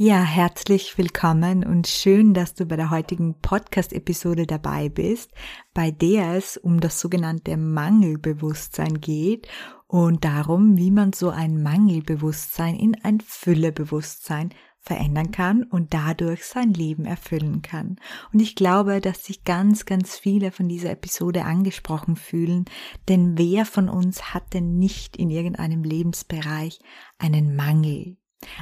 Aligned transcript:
Ja, 0.00 0.22
herzlich 0.22 0.96
willkommen 0.96 1.64
und 1.64 1.88
schön, 1.88 2.32
dass 2.32 2.54
du 2.54 2.66
bei 2.66 2.76
der 2.76 2.90
heutigen 2.90 3.34
Podcast-Episode 3.40 4.46
dabei 4.46 4.88
bist, 4.88 5.32
bei 5.74 5.90
der 5.90 6.34
es 6.34 6.56
um 6.56 6.78
das 6.78 7.00
sogenannte 7.00 7.56
Mangelbewusstsein 7.56 9.00
geht 9.00 9.48
und 9.88 10.24
darum, 10.24 10.76
wie 10.76 10.92
man 10.92 11.12
so 11.14 11.30
ein 11.30 11.64
Mangelbewusstsein 11.64 12.76
in 12.76 12.94
ein 13.02 13.18
Füllebewusstsein 13.20 14.50
verändern 14.78 15.32
kann 15.32 15.64
und 15.64 15.92
dadurch 15.92 16.44
sein 16.44 16.72
Leben 16.72 17.04
erfüllen 17.04 17.62
kann. 17.62 17.96
Und 18.32 18.40
ich 18.40 18.54
glaube, 18.54 19.00
dass 19.00 19.24
sich 19.24 19.42
ganz, 19.42 19.84
ganz 19.84 20.16
viele 20.16 20.52
von 20.52 20.68
dieser 20.68 20.92
Episode 20.92 21.44
angesprochen 21.44 22.14
fühlen, 22.14 22.66
denn 23.08 23.36
wer 23.36 23.66
von 23.66 23.88
uns 23.88 24.32
hat 24.32 24.54
denn 24.54 24.78
nicht 24.78 25.16
in 25.16 25.28
irgendeinem 25.28 25.82
Lebensbereich 25.82 26.78
einen 27.18 27.56
Mangel? 27.56 28.16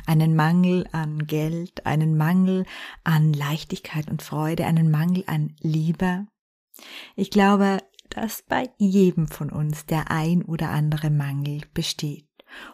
Einen 0.06 0.34
Mangel 0.34 0.86
an 0.92 1.26
Geld, 1.26 1.86
einen 1.86 2.16
Mangel 2.16 2.64
an 3.04 3.32
Leichtigkeit 3.32 4.10
und 4.10 4.22
Freude, 4.22 4.66
einen 4.66 4.90
Mangel 4.90 5.24
an 5.26 5.54
Liebe. 5.60 6.26
Ich 7.14 7.30
glaube, 7.30 7.78
dass 8.10 8.42
bei 8.42 8.70
jedem 8.78 9.28
von 9.28 9.50
uns 9.50 9.86
der 9.86 10.10
ein 10.10 10.42
oder 10.42 10.70
andere 10.70 11.10
Mangel 11.10 11.62
besteht. 11.74 12.26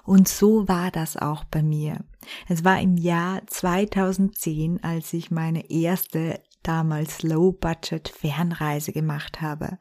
Und 0.04 0.28
so 0.28 0.68
war 0.68 0.90
das 0.90 1.16
auch 1.16 1.44
bei 1.44 1.62
mir. 1.62 2.04
Es 2.48 2.64
war 2.64 2.80
im 2.80 2.96
Jahr 2.96 3.46
2010, 3.46 4.84
als 4.84 5.12
ich 5.12 5.30
meine 5.30 5.70
erste 5.70 6.40
damals 6.62 7.22
Low-Budget 7.22 8.08
Fernreise 8.08 8.92
gemacht 8.92 9.40
habe. 9.40 9.78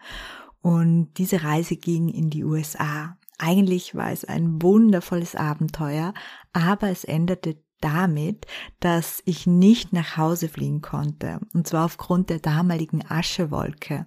Und 0.61 1.13
diese 1.17 1.43
Reise 1.43 1.75
ging 1.75 2.07
in 2.09 2.29
die 2.29 2.43
USA. 2.43 3.17
Eigentlich 3.43 3.95
war 3.95 4.11
es 4.11 4.23
ein 4.23 4.61
wundervolles 4.61 5.35
Abenteuer, 5.35 6.13
aber 6.53 6.89
es 6.89 7.03
endete 7.03 7.57
damit, 7.81 8.45
dass 8.79 9.23
ich 9.25 9.47
nicht 9.47 9.93
nach 9.93 10.15
Hause 10.15 10.47
fliegen 10.47 10.81
konnte. 10.81 11.39
Und 11.55 11.67
zwar 11.67 11.85
aufgrund 11.85 12.29
der 12.29 12.37
damaligen 12.37 13.03
Aschewolke. 13.09 14.05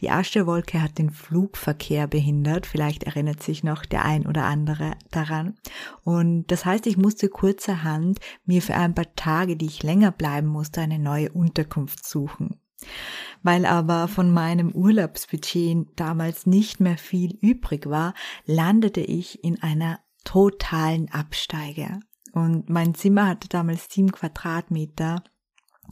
Die 0.00 0.08
Aschewolke 0.08 0.80
hat 0.80 0.96
den 0.96 1.10
Flugverkehr 1.10 2.06
behindert. 2.06 2.64
Vielleicht 2.64 3.02
erinnert 3.02 3.42
sich 3.42 3.62
noch 3.62 3.84
der 3.84 4.06
ein 4.06 4.26
oder 4.26 4.44
andere 4.44 4.92
daran. 5.10 5.58
Und 6.02 6.46
das 6.46 6.64
heißt, 6.64 6.86
ich 6.86 6.96
musste 6.96 7.28
kurzerhand 7.28 8.20
mir 8.46 8.62
für 8.62 8.74
ein 8.74 8.94
paar 8.94 9.14
Tage, 9.14 9.58
die 9.58 9.66
ich 9.66 9.82
länger 9.82 10.12
bleiben 10.12 10.48
musste, 10.48 10.80
eine 10.80 10.98
neue 10.98 11.30
Unterkunft 11.30 12.06
suchen. 12.06 12.61
Weil 13.42 13.66
aber 13.66 14.08
von 14.08 14.30
meinem 14.30 14.70
Urlaubsbudget 14.72 15.88
damals 15.96 16.46
nicht 16.46 16.80
mehr 16.80 16.96
viel 16.96 17.36
übrig 17.40 17.88
war, 17.88 18.14
landete 18.46 19.00
ich 19.00 19.42
in 19.42 19.62
einer 19.62 19.98
totalen 20.24 21.10
Absteige. 21.10 22.00
Und 22.32 22.70
mein 22.70 22.94
Zimmer 22.94 23.28
hatte 23.28 23.48
damals 23.48 23.88
sieben 23.90 24.12
Quadratmeter, 24.12 25.22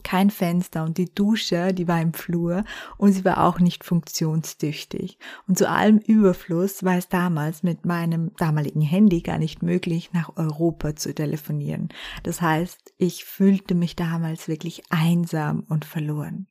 kein 0.03 0.29
Fenster 0.29 0.83
und 0.83 0.97
die 0.97 1.13
Dusche, 1.13 1.73
die 1.73 1.87
war 1.87 2.01
im 2.01 2.13
Flur 2.13 2.63
und 2.97 3.11
sie 3.11 3.25
war 3.25 3.43
auch 3.43 3.59
nicht 3.59 3.83
funktionstüchtig. 3.83 5.19
Und 5.47 5.57
zu 5.57 5.69
allem 5.69 5.99
Überfluss 5.99 6.83
war 6.83 6.97
es 6.97 7.09
damals 7.09 7.61
mit 7.61 7.85
meinem 7.85 8.31
damaligen 8.37 8.81
Handy 8.81 9.21
gar 9.21 9.37
nicht 9.37 9.61
möglich, 9.61 10.11
nach 10.13 10.35
Europa 10.37 10.95
zu 10.95 11.13
telefonieren. 11.13 11.89
Das 12.23 12.41
heißt, 12.41 12.93
ich 12.97 13.25
fühlte 13.25 13.75
mich 13.75 13.95
damals 13.95 14.47
wirklich 14.47 14.83
einsam 14.89 15.65
und 15.67 15.85
verloren. 15.85 16.47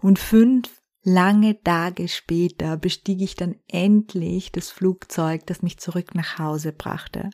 Und 0.00 0.18
fünf 0.18 0.82
lange 1.02 1.62
Tage 1.62 2.08
später 2.08 2.76
bestieg 2.76 3.20
ich 3.20 3.36
dann 3.36 3.56
endlich 3.68 4.52
das 4.52 4.70
Flugzeug, 4.70 5.46
das 5.46 5.62
mich 5.62 5.78
zurück 5.78 6.14
nach 6.14 6.38
Hause 6.38 6.72
brachte. 6.72 7.30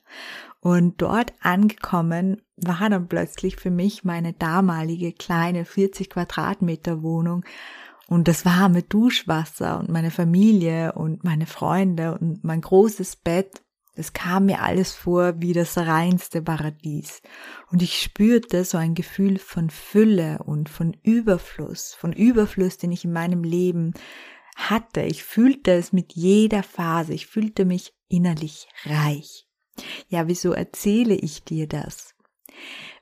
Und 0.61 1.01
dort 1.01 1.33
angekommen 1.41 2.43
war 2.57 2.91
dann 2.91 3.09
plötzlich 3.09 3.57
für 3.57 3.71
mich 3.71 4.05
meine 4.05 4.33
damalige 4.33 5.13
kleine 5.13 5.65
40 5.65 6.11
Quadratmeter 6.11 7.03
Wohnung 7.03 7.45
und 8.09 8.27
das 8.27 8.45
warme 8.45 8.83
Duschwasser 8.83 9.79
und 9.79 9.89
meine 9.89 10.11
Familie 10.11 10.93
und 10.95 11.23
meine 11.23 11.47
Freunde 11.47 12.19
und 12.19 12.43
mein 12.43 12.61
großes 12.61 13.17
Bett 13.17 13.63
es 13.95 14.13
kam 14.13 14.47
mir 14.47 14.63
alles 14.63 14.93
vor 14.93 15.41
wie 15.41 15.53
das 15.53 15.77
reinste 15.77 16.43
Paradies. 16.43 17.23
Und 17.71 17.83
ich 17.83 18.01
spürte 18.01 18.65
so 18.65 18.79
ein 18.79 18.95
Gefühl 18.95 19.39
von 19.39 19.71
Fülle 19.71 20.39
und 20.45 20.69
von 20.69 20.97
Überfluss, 21.03 21.95
von 21.95 22.13
Überfluss, 22.13 22.79
den 22.79 22.93
ich 22.93 23.05
in 23.05 23.13
meinem 23.13 23.43
Leben 23.45 23.93
hatte. 24.57 25.03
Ich 25.03 25.25
fühlte 25.25 25.73
es 25.73 25.93
mit 25.93 26.13
jeder 26.15 26.63
Phase. 26.63 27.13
Ich 27.13 27.27
fühlte 27.27 27.65
mich 27.65 27.93
innerlich 28.09 28.69
reich. 28.85 29.47
Ja, 30.09 30.29
wieso 30.29 30.53
erzähle 30.53 31.15
ich 31.15 31.45
dir 31.45 31.67
das? 31.67 32.15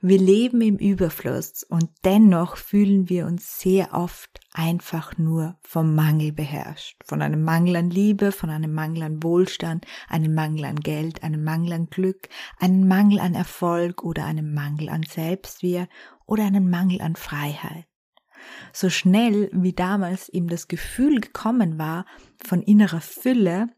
Wir 0.00 0.18
leben 0.18 0.60
im 0.60 0.76
Überfluss 0.76 1.64
und 1.64 1.90
dennoch 2.04 2.56
fühlen 2.56 3.08
wir 3.08 3.26
uns 3.26 3.58
sehr 3.58 3.94
oft 3.94 4.37
einfach 4.58 5.16
nur 5.16 5.56
vom 5.62 5.94
Mangel 5.94 6.32
beherrscht. 6.32 7.00
Von 7.04 7.22
einem 7.22 7.44
Mangel 7.44 7.76
an 7.76 7.90
Liebe, 7.90 8.32
von 8.32 8.50
einem 8.50 8.74
Mangel 8.74 9.04
an 9.04 9.22
Wohlstand, 9.22 9.86
einem 10.08 10.34
Mangel 10.34 10.64
an 10.64 10.80
Geld, 10.80 11.22
einem 11.22 11.44
Mangel 11.44 11.74
an 11.74 11.86
Glück, 11.86 12.28
einem 12.58 12.88
Mangel 12.88 13.20
an 13.20 13.36
Erfolg 13.36 14.02
oder 14.02 14.24
einem 14.24 14.54
Mangel 14.54 14.88
an 14.88 15.04
Selbstwert 15.04 15.88
oder 16.26 16.44
einem 16.44 16.68
Mangel 16.70 17.00
an 17.00 17.14
Freiheit. 17.14 17.86
So 18.72 18.90
schnell 18.90 19.48
wie 19.52 19.74
damals 19.74 20.28
ihm 20.28 20.48
das 20.48 20.66
Gefühl 20.66 21.20
gekommen 21.20 21.78
war 21.78 22.04
von 22.44 22.60
innerer 22.60 23.00
Fülle, 23.00 23.68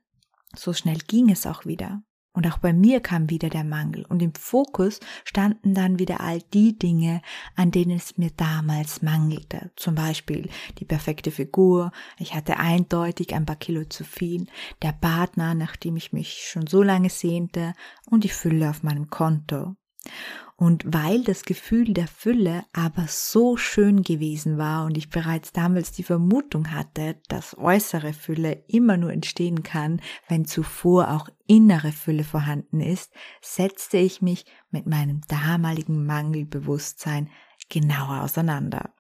so 0.56 0.72
schnell 0.72 0.98
ging 1.06 1.30
es 1.30 1.46
auch 1.46 1.66
wieder. 1.66 2.02
Und 2.32 2.46
auch 2.46 2.58
bei 2.58 2.72
mir 2.72 3.00
kam 3.00 3.28
wieder 3.28 3.48
der 3.48 3.64
Mangel 3.64 4.04
und 4.06 4.22
im 4.22 4.34
Fokus 4.34 5.00
standen 5.24 5.74
dann 5.74 5.98
wieder 5.98 6.20
all 6.20 6.40
die 6.54 6.78
Dinge, 6.78 7.22
an 7.56 7.72
denen 7.72 7.96
es 7.96 8.18
mir 8.18 8.30
damals 8.36 9.02
mangelte. 9.02 9.72
Zum 9.74 9.96
Beispiel 9.96 10.48
die 10.78 10.84
perfekte 10.84 11.32
Figur, 11.32 11.90
ich 12.18 12.34
hatte 12.34 12.58
eindeutig 12.58 13.34
ein 13.34 13.46
paar 13.46 13.56
Kilo 13.56 13.84
zu 13.84 14.04
viel, 14.04 14.46
der 14.82 14.92
Partner, 14.92 15.54
nach 15.54 15.74
dem 15.74 15.96
ich 15.96 16.12
mich 16.12 16.44
schon 16.48 16.68
so 16.68 16.82
lange 16.82 17.10
sehnte 17.10 17.74
und 18.06 18.22
die 18.22 18.28
Fülle 18.28 18.70
auf 18.70 18.84
meinem 18.84 19.10
Konto. 19.10 19.74
Und 20.56 20.84
weil 20.86 21.24
das 21.24 21.44
Gefühl 21.44 21.94
der 21.94 22.06
Fülle 22.06 22.64
aber 22.74 23.06
so 23.08 23.56
schön 23.56 24.02
gewesen 24.02 24.58
war 24.58 24.84
und 24.84 24.98
ich 24.98 25.08
bereits 25.08 25.52
damals 25.52 25.90
die 25.90 26.02
Vermutung 26.02 26.70
hatte, 26.72 27.16
dass 27.28 27.56
äußere 27.56 28.12
Fülle 28.12 28.62
immer 28.68 28.98
nur 28.98 29.10
entstehen 29.10 29.62
kann, 29.62 30.02
wenn 30.28 30.44
zuvor 30.44 31.12
auch 31.12 31.30
innere 31.46 31.92
Fülle 31.92 32.24
vorhanden 32.24 32.80
ist, 32.80 33.10
setzte 33.40 33.96
ich 33.96 34.20
mich 34.20 34.44
mit 34.70 34.86
meinem 34.86 35.22
damaligen 35.28 36.04
Mangelbewusstsein 36.04 37.30
genauer 37.70 38.20
auseinander. 38.22 38.92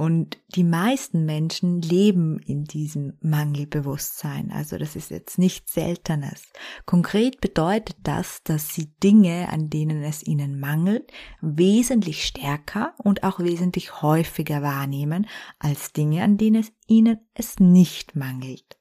Und 0.00 0.38
die 0.56 0.64
meisten 0.64 1.26
Menschen 1.26 1.82
leben 1.82 2.38
in 2.38 2.64
diesem 2.64 3.18
Mangelbewusstsein. 3.20 4.50
Also 4.50 4.78
das 4.78 4.96
ist 4.96 5.10
jetzt 5.10 5.36
nichts 5.36 5.74
Seltenes. 5.74 6.44
Konkret 6.86 7.42
bedeutet 7.42 7.96
das, 8.02 8.42
dass 8.42 8.72
sie 8.72 8.94
Dinge, 9.02 9.50
an 9.50 9.68
denen 9.68 10.02
es 10.02 10.26
ihnen 10.26 10.58
mangelt, 10.58 11.12
wesentlich 11.42 12.24
stärker 12.24 12.94
und 12.96 13.24
auch 13.24 13.40
wesentlich 13.40 14.00
häufiger 14.00 14.62
wahrnehmen 14.62 15.26
als 15.58 15.92
Dinge, 15.92 16.22
an 16.22 16.38
denen 16.38 16.62
es 16.62 16.72
ihnen 16.86 17.18
es 17.34 17.60
nicht 17.60 18.16
mangelt. 18.16 18.78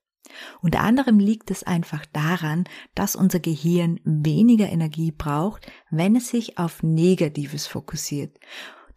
Unter 0.62 0.80
anderem 0.80 1.20
liegt 1.20 1.52
es 1.52 1.64
einfach 1.64 2.06
daran, 2.06 2.64
dass 2.96 3.18
unser 3.18 3.42
Gehirn 3.42 4.00
weniger 4.06 4.70
Energie 4.70 5.12
braucht, 5.12 5.70
wenn 5.92 6.16
es 6.16 6.30
sich 6.30 6.58
auf 6.58 6.82
Negatives 6.82 7.68
fokussiert. 7.68 8.40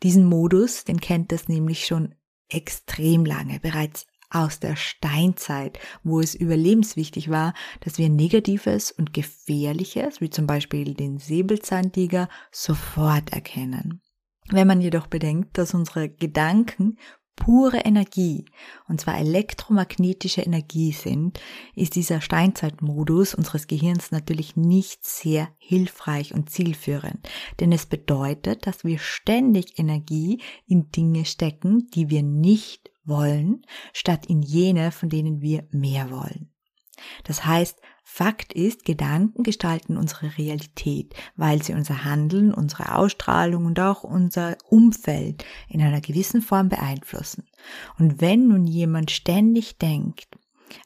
Diesen 0.02 0.24
Modus, 0.24 0.84
den 0.84 1.00
kennt 1.00 1.32
es 1.32 1.48
nämlich 1.48 1.86
schon 1.86 2.14
extrem 2.48 3.24
lange, 3.24 3.60
bereits 3.60 4.06
aus 4.30 4.60
der 4.60 4.76
Steinzeit, 4.76 5.78
wo 6.02 6.20
es 6.20 6.34
überlebenswichtig 6.34 7.30
war, 7.30 7.54
dass 7.80 7.98
wir 7.98 8.08
Negatives 8.08 8.90
und 8.90 9.12
Gefährliches, 9.12 10.20
wie 10.20 10.30
zum 10.30 10.46
Beispiel 10.46 10.94
den 10.94 11.18
Säbelzahntiger, 11.18 12.28
sofort 12.50 13.32
erkennen. 13.32 14.00
Wenn 14.48 14.66
man 14.66 14.80
jedoch 14.80 15.06
bedenkt, 15.06 15.58
dass 15.58 15.74
unsere 15.74 16.08
Gedanken 16.08 16.98
pure 17.36 17.78
Energie, 17.78 18.44
und 18.88 19.00
zwar 19.00 19.18
elektromagnetische 19.18 20.42
Energie 20.42 20.92
sind, 20.92 21.40
ist 21.74 21.96
dieser 21.96 22.20
Steinzeitmodus 22.20 23.34
unseres 23.34 23.66
Gehirns 23.66 24.10
natürlich 24.10 24.56
nicht 24.56 25.04
sehr 25.04 25.48
hilfreich 25.58 26.34
und 26.34 26.50
zielführend. 26.50 27.28
Denn 27.60 27.72
es 27.72 27.86
bedeutet, 27.86 28.66
dass 28.66 28.84
wir 28.84 28.98
ständig 28.98 29.78
Energie 29.78 30.40
in 30.66 30.90
Dinge 30.90 31.24
stecken, 31.24 31.88
die 31.94 32.10
wir 32.10 32.22
nicht 32.22 32.90
wollen, 33.04 33.62
statt 33.92 34.26
in 34.26 34.42
jene, 34.42 34.92
von 34.92 35.08
denen 35.08 35.40
wir 35.40 35.66
mehr 35.72 36.10
wollen. 36.10 36.51
Das 37.24 37.44
heißt, 37.44 37.80
Fakt 38.04 38.52
ist, 38.52 38.84
Gedanken 38.84 39.42
gestalten 39.42 39.96
unsere 39.96 40.36
Realität, 40.36 41.14
weil 41.36 41.62
sie 41.62 41.72
unser 41.72 42.04
Handeln, 42.04 42.52
unsere 42.52 42.94
Ausstrahlung 42.96 43.64
und 43.64 43.80
auch 43.80 44.04
unser 44.04 44.58
Umfeld 44.68 45.44
in 45.68 45.80
einer 45.80 46.00
gewissen 46.00 46.42
Form 46.42 46.68
beeinflussen. 46.68 47.46
Und 47.98 48.20
wenn 48.20 48.48
nun 48.48 48.66
jemand 48.66 49.10
ständig 49.12 49.78
denkt, 49.78 50.28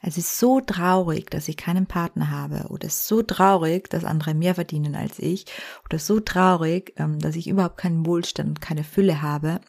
es 0.01 0.17
ist 0.17 0.37
so 0.37 0.61
traurig, 0.61 1.29
dass 1.29 1.47
ich 1.47 1.57
keinen 1.57 1.85
Partner 1.85 2.29
habe 2.29 2.67
oder 2.69 2.89
so 2.89 3.23
traurig, 3.23 3.89
dass 3.89 4.03
andere 4.03 4.33
mehr 4.33 4.55
verdienen 4.55 4.95
als 4.95 5.19
ich 5.19 5.45
oder 5.85 5.99
so 5.99 6.19
traurig, 6.19 6.93
ähm, 6.97 7.19
dass 7.19 7.35
ich 7.35 7.47
überhaupt 7.47 7.77
keinen 7.77 8.05
Wohlstand 8.05 8.49
und 8.49 8.61
keine 8.61 8.83
Fülle 8.83 9.21
habe, 9.21 9.59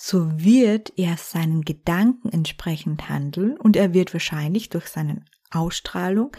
so 0.00 0.30
wird 0.38 0.92
er 0.96 1.16
seinen 1.16 1.62
Gedanken 1.62 2.28
entsprechend 2.28 3.08
handeln 3.08 3.58
und 3.58 3.76
er 3.76 3.92
wird 3.92 4.12
wahrscheinlich 4.12 4.68
durch 4.68 4.86
seine 4.86 5.24
Ausstrahlung 5.50 6.30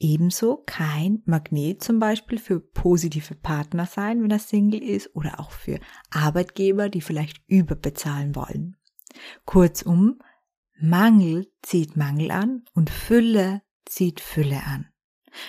ebenso 0.00 0.56
kein 0.66 1.22
Magnet 1.26 1.82
zum 1.82 2.00
Beispiel 2.00 2.38
für 2.38 2.58
positive 2.58 3.36
Partner 3.36 3.86
sein, 3.86 4.22
wenn 4.22 4.30
er 4.30 4.40
Single 4.40 4.82
ist, 4.82 5.14
oder 5.14 5.38
auch 5.38 5.52
für 5.52 5.78
Arbeitgeber, 6.10 6.88
die 6.88 7.02
vielleicht 7.02 7.40
überbezahlen 7.46 8.34
wollen. 8.34 8.76
Kurzum, 9.44 10.18
Mangel 10.80 11.52
zieht 11.62 11.96
Mangel 11.96 12.30
an 12.30 12.64
und 12.74 12.90
Fülle 12.90 13.62
zieht 13.84 14.20
Fülle 14.20 14.64
an. 14.64 14.89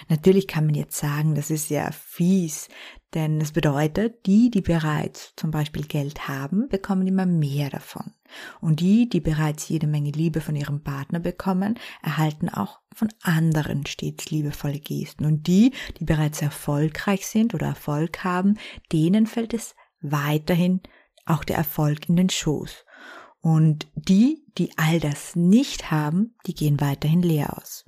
Natürlich 0.10 0.48
kann 0.48 0.66
man 0.66 0.76
jetzt 0.76 0.98
sagen, 0.98 1.36
das 1.36 1.50
ist 1.50 1.70
ja 1.70 1.92
fies, 1.92 2.68
denn 3.14 3.42
es 3.42 3.52
bedeutet, 3.52 4.26
die, 4.26 4.50
die 4.50 4.62
bereits 4.62 5.34
zum 5.36 5.52
Beispiel 5.52 5.86
Geld 5.86 6.28
haben, 6.28 6.70
bekommen 6.70 7.08
immer 7.08 7.26
mehr 7.26 7.70
davon. 7.70 8.14
Und 8.62 8.80
die, 8.80 9.10
die 9.10 9.20
bereits 9.20 9.68
jede 9.68 9.88
Menge 9.88 10.12
Liebe 10.12 10.40
von 10.40 10.56
ihrem 10.56 10.82
Partner 10.82 11.20
bekommen, 11.20 11.78
erhalten 12.02 12.48
auch 12.48 12.80
von 12.94 13.10
anderen 13.22 13.86
stets 13.86 14.32
liebevolle 14.32 14.80
Gesten. 14.80 15.26
Und 15.26 15.48
die, 15.48 15.74
die 16.00 16.06
bereits 16.06 16.42
erfolgreich 16.42 17.28
sind 17.28 17.54
oder 17.54 17.68
Erfolg 17.68 18.24
haben, 18.24 18.58
denen 18.94 19.28
fällt 19.28 19.54
es 19.54 19.76
weiterhin 20.02 20.82
auch 21.26 21.44
der 21.44 21.58
Erfolg 21.58 22.08
in 22.08 22.16
den 22.16 22.30
Schoß. 22.30 22.86
Und 23.42 23.88
die, 23.96 24.46
die 24.58 24.72
all 24.78 25.00
das 25.00 25.36
nicht 25.36 25.92
haben, 25.92 26.36
die 26.46 26.54
gehen 26.54 26.80
weiterhin 26.80 27.22
leer 27.22 27.58
aus. 27.58 27.84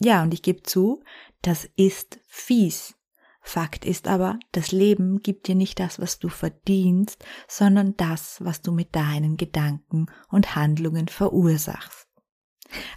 Ja, 0.00 0.22
und 0.22 0.32
ich 0.34 0.42
gebe 0.42 0.62
zu, 0.62 1.02
das 1.42 1.68
ist 1.76 2.20
fies. 2.26 2.94
Fakt 3.40 3.84
ist 3.84 4.08
aber, 4.08 4.38
das 4.52 4.72
Leben 4.72 5.22
gibt 5.22 5.48
dir 5.48 5.54
nicht 5.54 5.80
das, 5.80 5.98
was 5.98 6.18
du 6.18 6.28
verdienst, 6.28 7.24
sondern 7.46 7.96
das, 7.96 8.44
was 8.44 8.60
du 8.60 8.72
mit 8.72 8.94
deinen 8.94 9.36
Gedanken 9.36 10.06
und 10.28 10.54
Handlungen 10.54 11.08
verursachst. 11.08 12.08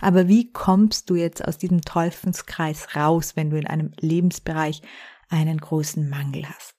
Aber 0.02 0.28
wie 0.28 0.52
kommst 0.52 1.10
du 1.10 1.16
jetzt 1.16 1.46
aus 1.48 1.58
diesem 1.58 1.82
Teufelskreis 1.82 2.96
raus, 2.96 3.36
wenn 3.36 3.50
du 3.50 3.58
in 3.58 3.68
einem 3.68 3.92
Lebensbereich 4.00 4.82
einen 5.30 5.58
großen 5.58 6.10
Mangel 6.10 6.50
hast? 6.50 6.76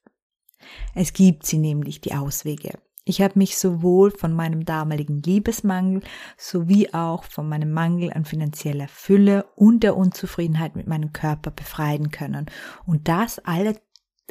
Es 0.94 1.12
gibt 1.12 1.46
sie 1.46 1.58
nämlich, 1.58 2.00
die 2.00 2.14
Auswege. 2.14 2.78
Ich 3.04 3.20
habe 3.20 3.36
mich 3.36 3.58
sowohl 3.58 4.12
von 4.12 4.32
meinem 4.32 4.64
damaligen 4.64 5.22
Liebesmangel 5.22 6.02
sowie 6.36 6.92
auch 6.92 7.24
von 7.24 7.48
meinem 7.48 7.72
Mangel 7.72 8.12
an 8.12 8.24
finanzieller 8.24 8.86
Fülle 8.86 9.44
und 9.56 9.82
der 9.82 9.96
Unzufriedenheit 9.96 10.76
mit 10.76 10.86
meinem 10.86 11.12
Körper 11.12 11.50
befreien 11.50 12.12
können. 12.12 12.46
Und 12.86 13.08
das 13.08 13.40
alle, 13.40 13.80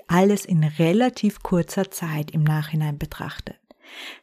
alles 0.08 0.46
in 0.46 0.64
relativ 0.64 1.44
kurzer 1.44 1.92
Zeit 1.92 2.32
im 2.32 2.44
Nachhinein 2.44 2.98
betrachtet. 2.98 3.58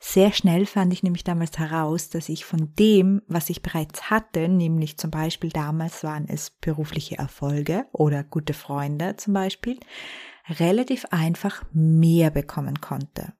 Sehr 0.00 0.32
schnell 0.32 0.64
fand 0.64 0.94
ich 0.94 1.02
nämlich 1.02 1.24
damals 1.24 1.58
heraus, 1.58 2.08
dass 2.08 2.30
ich 2.30 2.46
von 2.46 2.74
dem, 2.78 3.20
was 3.28 3.50
ich 3.50 3.60
bereits 3.60 4.08
hatte, 4.08 4.48
nämlich 4.48 4.96
zum 4.96 5.10
Beispiel 5.10 5.50
damals 5.50 6.04
waren 6.04 6.26
es 6.26 6.48
berufliche 6.48 7.18
Erfolge 7.18 7.86
oder 7.92 8.24
gute 8.24 8.54
Freunde 8.54 9.16
zum 9.16 9.34
Beispiel, 9.34 9.78
relativ 10.48 11.04
einfach 11.10 11.64
mehr 11.74 12.30
bekommen 12.30 12.80
konnte. 12.80 13.34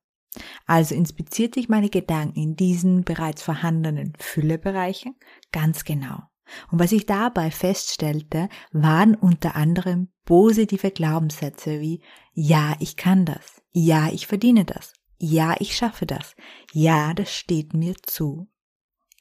Also 0.67 0.95
inspizierte 0.95 1.59
ich 1.61 1.69
meine 1.69 1.89
Gedanken 1.89 2.39
in 2.39 2.57
diesen 2.57 3.05
bereits 3.05 3.43
vorhandenen 3.43 4.13
Füllebereichen 4.19 5.17
ganz 5.53 5.85
genau. 5.85 6.23
Und 6.71 6.79
was 6.79 6.93
ich 6.93 7.07
dabei 7.07 7.51
feststellte, 7.51 8.49
waren 8.73 9.15
unter 9.15 9.57
anderem 9.57 10.09
positive 10.25 10.91
Glaubenssätze 10.91 11.81
wie 11.81 12.03
Ja, 12.33 12.77
ich 12.79 12.97
kann 12.97 13.25
das. 13.25 13.63
Ja, 13.73 14.09
ich 14.11 14.27
verdiene 14.27 14.65
das. 14.65 14.93
Ja, 15.19 15.57
ich 15.59 15.77
schaffe 15.77 16.07
das. 16.07 16.37
Ja, 16.73 17.13
das 17.13 17.35
steht 17.35 17.75
mir 17.75 17.95
zu. 18.03 18.49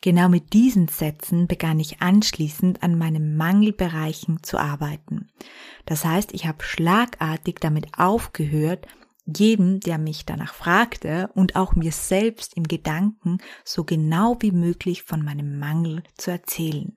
Genau 0.01 0.29
mit 0.29 0.53
diesen 0.53 0.87
Sätzen 0.87 1.47
begann 1.47 1.79
ich 1.79 2.01
anschließend 2.01 2.83
an 2.83 2.97
meinen 2.97 3.35
Mangelbereichen 3.35 4.43
zu 4.43 4.59
arbeiten. 4.59 5.31
Das 5.85 6.05
heißt, 6.05 6.33
ich 6.33 6.45
habe 6.45 6.63
schlagartig 6.63 7.57
damit 7.59 7.97
aufgehört, 7.97 8.85
jedem, 9.35 9.79
der 9.79 9.97
mich 9.97 10.25
danach 10.25 10.53
fragte 10.53 11.29
und 11.33 11.55
auch 11.55 11.75
mir 11.75 11.91
selbst 11.91 12.55
im 12.55 12.63
Gedanken 12.63 13.39
so 13.63 13.83
genau 13.83 14.37
wie 14.39 14.51
möglich 14.51 15.03
von 15.03 15.23
meinem 15.23 15.59
Mangel 15.59 16.03
zu 16.15 16.31
erzählen. 16.31 16.95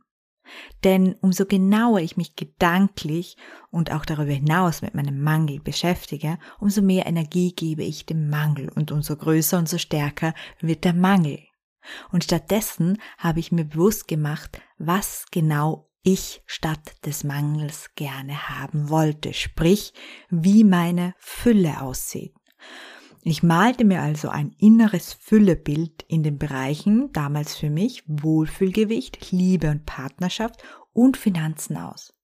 Denn 0.82 1.14
umso 1.20 1.44
genauer 1.44 2.00
ich 2.00 2.16
mich 2.16 2.36
gedanklich 2.36 3.36
und 3.70 3.92
auch 3.92 4.04
darüber 4.04 4.32
hinaus 4.32 4.82
mit 4.82 4.94
meinem 4.94 5.22
Mangel 5.22 5.60
beschäftige, 5.60 6.38
umso 6.58 6.82
mehr 6.82 7.06
Energie 7.06 7.52
gebe 7.52 7.84
ich 7.84 8.06
dem 8.06 8.28
Mangel 8.30 8.68
und 8.70 8.90
umso 8.90 9.16
größer 9.16 9.58
und 9.58 9.68
so 9.68 9.78
stärker 9.78 10.34
wird 10.60 10.84
der 10.84 10.94
Mangel. 10.94 11.40
Und 12.10 12.24
stattdessen 12.24 12.98
habe 13.18 13.40
ich 13.40 13.52
mir 13.52 13.64
bewusst 13.64 14.08
gemacht, 14.08 14.60
was 14.78 15.26
genau 15.30 15.89
ich 16.02 16.42
statt 16.46 16.94
des 17.04 17.24
Mangels 17.24 17.90
gerne 17.94 18.48
haben 18.48 18.88
wollte, 18.88 19.34
sprich, 19.34 19.92
wie 20.30 20.64
meine 20.64 21.14
Fülle 21.18 21.82
aussieht. 21.82 22.34
Ich 23.22 23.42
malte 23.42 23.84
mir 23.84 24.00
also 24.00 24.30
ein 24.30 24.54
inneres 24.58 25.12
Füllebild 25.12 26.04
in 26.08 26.22
den 26.22 26.38
Bereichen, 26.38 27.12
damals 27.12 27.54
für 27.54 27.68
mich 27.68 28.02
Wohlfühlgewicht, 28.06 29.30
Liebe 29.30 29.70
und 29.70 29.84
Partnerschaft 29.84 30.62
und 30.92 31.18
Finanzen 31.18 31.76
aus. 31.76 32.14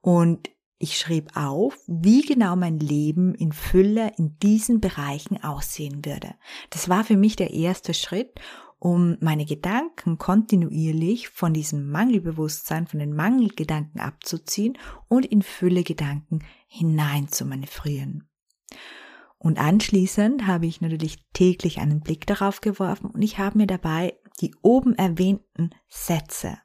Und 0.00 0.50
ich 0.78 0.98
schrieb 0.98 1.36
auf, 1.36 1.78
wie 1.86 2.22
genau 2.22 2.56
mein 2.56 2.80
Leben 2.80 3.34
in 3.34 3.52
Fülle 3.52 4.12
in 4.16 4.38
diesen 4.38 4.80
Bereichen 4.80 5.44
aussehen 5.44 6.04
würde. 6.04 6.34
Das 6.70 6.88
war 6.88 7.04
für 7.04 7.16
mich 7.16 7.36
der 7.36 7.52
erste 7.52 7.94
Schritt 7.94 8.40
um 8.80 9.18
meine 9.20 9.44
Gedanken 9.44 10.18
kontinuierlich 10.18 11.28
von 11.28 11.52
diesem 11.52 11.90
Mangelbewusstsein, 11.90 12.86
von 12.86 12.98
den 12.98 13.14
Mangelgedanken 13.14 14.00
abzuziehen 14.00 14.78
und 15.06 15.26
in 15.26 15.42
Fülle 15.42 15.84
Gedanken 15.84 16.40
hinein 16.66 17.28
zu 17.28 17.44
manövrieren. 17.44 18.28
Und 19.38 19.58
anschließend 19.58 20.46
habe 20.46 20.66
ich 20.66 20.80
natürlich 20.80 21.18
täglich 21.32 21.78
einen 21.78 22.00
Blick 22.00 22.26
darauf 22.26 22.60
geworfen 22.60 23.10
und 23.10 23.22
ich 23.22 23.38
habe 23.38 23.58
mir 23.58 23.66
dabei 23.66 24.18
die 24.40 24.54
oben 24.62 24.94
erwähnten 24.94 25.70
Sätze, 25.88 26.58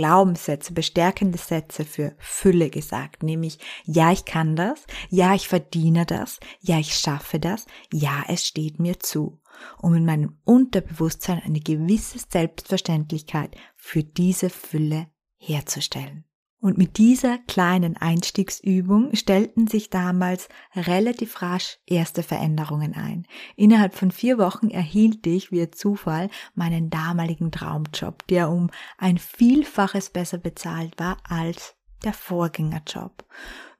Glaubenssätze, 0.00 0.72
bestärkende 0.72 1.36
Sätze 1.36 1.84
für 1.84 2.14
Fülle 2.18 2.70
gesagt, 2.70 3.22
nämlich 3.22 3.58
ja, 3.84 4.10
ich 4.12 4.24
kann 4.24 4.56
das, 4.56 4.86
ja, 5.10 5.34
ich 5.34 5.46
verdiene 5.46 6.06
das, 6.06 6.40
ja, 6.60 6.78
ich 6.78 6.94
schaffe 6.94 7.38
das, 7.38 7.66
ja, 7.92 8.24
es 8.26 8.46
steht 8.46 8.80
mir 8.80 8.98
zu 8.98 9.40
um 9.78 9.94
in 9.94 10.04
meinem 10.04 10.38
Unterbewusstsein 10.44 11.42
eine 11.44 11.60
gewisse 11.60 12.18
Selbstverständlichkeit 12.18 13.54
für 13.76 14.02
diese 14.02 14.50
Fülle 14.50 15.08
herzustellen. 15.36 16.24
Und 16.60 16.76
mit 16.76 16.98
dieser 16.98 17.38
kleinen 17.38 17.96
Einstiegsübung 17.96 19.14
stellten 19.14 19.66
sich 19.66 19.88
damals 19.88 20.50
relativ 20.76 21.40
rasch 21.40 21.78
erste 21.86 22.22
Veränderungen 22.22 22.94
ein. 22.94 23.26
Innerhalb 23.56 23.94
von 23.94 24.10
vier 24.10 24.36
Wochen 24.36 24.68
erhielt 24.68 25.26
ich 25.26 25.52
via 25.52 25.72
Zufall 25.72 26.28
meinen 26.54 26.90
damaligen 26.90 27.50
Traumjob, 27.50 28.26
der 28.26 28.50
um 28.50 28.70
ein 28.98 29.16
Vielfaches 29.16 30.10
besser 30.10 30.36
bezahlt 30.36 30.98
war 30.98 31.16
als 31.26 31.76
der 32.04 32.12
Vorgängerjob. 32.12 33.24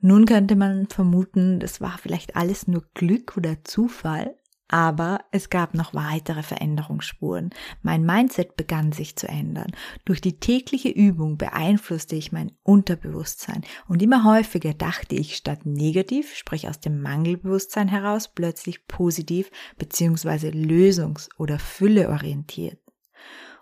Nun 0.00 0.24
könnte 0.24 0.56
man 0.56 0.86
vermuten, 0.86 1.60
das 1.60 1.82
war 1.82 1.98
vielleicht 1.98 2.36
alles 2.36 2.66
nur 2.66 2.84
Glück 2.94 3.36
oder 3.36 3.62
Zufall, 3.64 4.36
Aber 4.72 5.24
es 5.32 5.50
gab 5.50 5.74
noch 5.74 5.94
weitere 5.94 6.44
Veränderungsspuren. 6.44 7.50
Mein 7.82 8.04
Mindset 8.04 8.56
begann 8.56 8.92
sich 8.92 9.16
zu 9.16 9.26
ändern. 9.26 9.72
Durch 10.04 10.20
die 10.20 10.38
tägliche 10.38 10.90
Übung 10.90 11.38
beeinflusste 11.38 12.14
ich 12.14 12.30
mein 12.30 12.52
Unterbewusstsein 12.62 13.62
und 13.88 14.00
immer 14.00 14.22
häufiger 14.22 14.72
dachte 14.72 15.16
ich 15.16 15.34
statt 15.34 15.66
negativ, 15.66 16.36
sprich 16.36 16.68
aus 16.68 16.78
dem 16.78 17.02
Mangelbewusstsein 17.02 17.88
heraus, 17.88 18.28
plötzlich 18.32 18.86
positiv 18.86 19.50
bzw. 19.76 20.50
lösungs- 20.50 21.28
oder 21.36 21.58
fülleorientiert. 21.58 22.78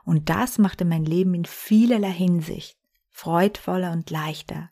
Und 0.04 0.28
das 0.28 0.58
machte 0.58 0.84
mein 0.84 1.06
Leben 1.06 1.32
in 1.32 1.46
vielerlei 1.46 2.12
Hinsicht 2.12 2.78
freudvoller 3.18 3.90
und 3.90 4.10
leichter. 4.10 4.70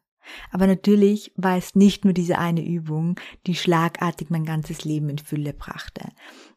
Aber 0.51 0.67
natürlich 0.67 1.33
war 1.37 1.57
es 1.57 1.75
nicht 1.75 2.05
nur 2.05 2.13
diese 2.13 2.39
eine 2.39 2.65
Übung, 2.65 3.19
die 3.47 3.55
schlagartig 3.55 4.31
mein 4.31 4.45
ganzes 4.45 4.85
Leben 4.85 5.09
in 5.09 5.19
Fülle 5.19 5.53
brachte. 5.53 6.11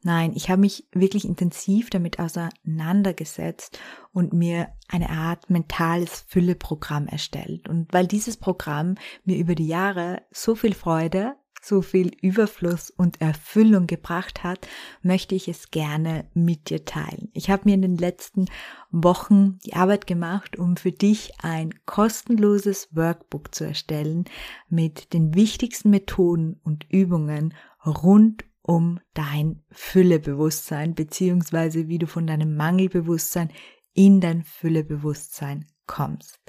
Nein, 0.04 0.34
ich 0.36 0.50
habe 0.50 0.62
mich 0.62 0.88
wirklich 0.92 1.26
intensiv 1.26 1.90
damit 1.90 2.20
auseinandergesetzt 2.20 3.80
und 4.14 4.34
mir 4.34 4.70
eine 4.88 5.10
Art 5.10 5.50
mentales 5.50 6.26
Fülleprogramm 6.28 7.08
erstellt. 7.08 7.70
Und 7.70 7.94
weil 7.94 8.08
dieses 8.08 8.38
Programm 8.38 8.96
mir 9.26 9.38
über 9.38 9.56
die 9.56 9.68
Jahre 9.68 10.24
so 10.32 10.56
viel 10.56 10.74
Freude, 10.74 11.36
so 11.62 11.82
viel 11.82 12.12
Überfluss 12.22 12.90
und 12.90 13.22
Erfüllung 13.22 13.88
gebracht 13.88 14.44
hat, 14.44 14.68
möchte 15.02 15.36
ich 15.36 15.48
es 15.48 15.72
gerne 15.72 16.26
mit 16.34 16.70
dir 16.70 16.86
teilen. 16.86 17.30
Ich 17.34 17.50
habe 17.50 17.64
mir 17.66 17.76
in 17.76 17.82
den 17.82 17.98
letzten 17.98 18.46
Wochen 18.92 19.60
die 19.66 19.74
Arbeit 19.74 20.08
gemacht, 20.08 20.58
um 20.58 20.78
für 20.78 20.92
dich 20.92 21.32
ein 21.42 21.74
kostenloses 21.86 22.90
Workbook 22.92 23.54
zu 23.54 23.66
erstellen 23.66 24.26
mit 24.70 25.14
den 25.14 25.36
wichtigsten 25.36 25.90
Methoden 25.90 26.60
und 26.64 26.86
Übungen 26.90 27.54
rund 27.86 28.46
um 28.62 29.00
dein 29.14 29.64
Füllebewusstsein 29.72 30.94
beziehungsweise 30.94 31.88
wie 31.88 31.98
du 31.98 32.08
von 32.08 32.28
deinem 32.28 32.56
Mangelbewusstsein 32.56 33.50
in 33.94 34.22
dein 34.22 34.44
Füllebewusstsein 34.44 35.66
kommst. 35.90 36.40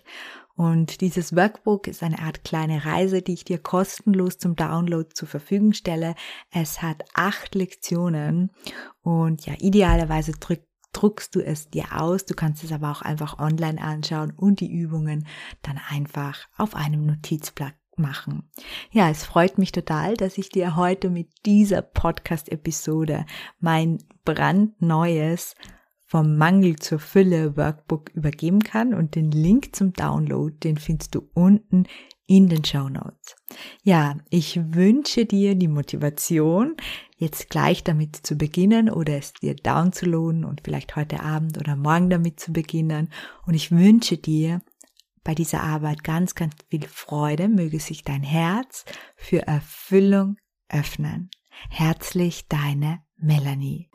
Und 0.55 1.01
dieses 1.01 1.35
Workbook 1.35 1.87
ist 1.87 2.03
eine 2.03 2.19
Art 2.19 2.45
kleine 2.45 2.85
Reise, 2.85 3.23
die 3.23 3.33
ich 3.33 3.45
dir 3.45 3.59
kostenlos 3.59 4.37
zum 4.37 4.55
Download 4.57 5.09
zur 5.15 5.27
Verfügung 5.27 5.73
stelle. 5.73 6.15
Es 6.51 6.83
hat 6.83 7.03
acht 7.15 7.55
Lektionen 7.55 8.51
und 9.01 9.47
ja, 9.47 9.55
idealerweise 9.59 10.33
drück, 10.33 10.61
druckst 10.93 11.35
du 11.35 11.41
es 11.41 11.71
dir 11.71 11.87
aus. 11.99 12.27
Du 12.27 12.35
kannst 12.35 12.63
es 12.63 12.73
aber 12.73 12.91
auch 12.91 13.01
einfach 13.01 13.39
online 13.39 13.81
anschauen 13.81 14.33
und 14.37 14.61
die 14.61 14.71
Übungen 14.71 15.27
dann 15.63 15.81
einfach 15.89 16.47
auf 16.59 16.75
einem 16.75 17.07
Notizblatt 17.07 17.75
machen. 17.97 18.51
Ja, 18.91 19.09
es 19.09 19.25
freut 19.25 19.57
mich 19.57 19.73
total, 19.73 20.15
dass 20.15 20.37
ich 20.37 20.51
dir 20.51 20.77
heute 20.77 21.09
mit 21.09 21.31
dieser 21.47 21.81
Podcast-Episode 21.81 23.25
mein 23.61 23.97
brandneues 24.27 25.55
vom 26.11 26.37
Mangel 26.37 26.75
zur 26.77 26.99
Fülle 26.99 27.57
Workbook 27.57 28.11
übergeben 28.15 28.65
kann 28.65 28.95
und 28.95 29.15
den 29.15 29.31
Link 29.31 29.77
zum 29.77 29.93
Download, 29.93 30.53
den 30.59 30.77
findest 30.77 31.15
du 31.15 31.31
unten 31.35 31.85
in 32.27 32.49
den 32.49 32.65
Show 32.65 32.89
Notes. 32.89 33.37
Ja, 33.85 34.17
ich 34.29 34.59
wünsche 34.75 35.25
dir 35.25 35.55
die 35.55 35.69
Motivation, 35.69 36.77
jetzt 37.17 37.49
gleich 37.49 37.85
damit 37.85 38.17
zu 38.17 38.35
beginnen 38.35 38.91
oder 38.91 39.19
es 39.19 39.35
dir 39.35 39.55
downzuladen 39.55 40.45
und 40.45 40.63
vielleicht 40.65 40.97
heute 40.97 41.23
Abend 41.23 41.59
oder 41.59 41.77
morgen 41.77 42.11
damit 42.11 42.41
zu 42.41 42.53
beginnen. 42.53 43.13
Und 43.47 43.55
ich 43.55 43.71
wünsche 43.71 44.17
dir 44.17 44.63
bei 45.23 45.37
dieser 45.37 45.63
Arbeit 45.63 46.03
ganz, 46.03 46.35
ganz 46.35 46.55
viel 46.71 46.89
Freude. 46.89 47.49
Möge 47.49 47.79
sich 47.79 48.03
dein 48.03 48.25
Herz 48.25 48.85
für 49.15 49.47
Erfüllung 49.47 50.39
öffnen. 50.69 51.31
Herzlich 51.69 52.49
deine 52.49 53.01
Melanie. 53.17 53.90